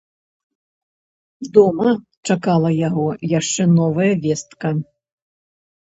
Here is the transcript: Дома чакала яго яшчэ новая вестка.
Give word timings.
Дома 1.59 1.89
чакала 2.27 2.69
яго 2.87 3.07
яшчэ 3.39 3.71
новая 3.79 4.13
вестка. 4.29 4.67